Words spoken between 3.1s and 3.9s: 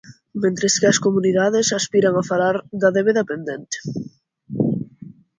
pendente.